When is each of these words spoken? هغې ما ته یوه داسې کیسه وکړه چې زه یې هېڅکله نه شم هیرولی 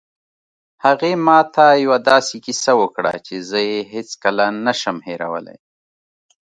هغې 0.85 1.11
ما 1.25 1.39
ته 1.55 1.65
یوه 1.83 1.97
داسې 2.09 2.35
کیسه 2.45 2.71
وکړه 2.81 3.13
چې 3.25 3.35
زه 3.49 3.59
یې 3.69 3.79
هېڅکله 3.93 4.45
نه 4.65 4.73
شم 4.79 4.97
هیرولی 5.07 5.57